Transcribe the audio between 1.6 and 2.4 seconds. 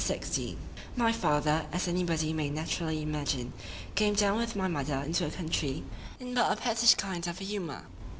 as any body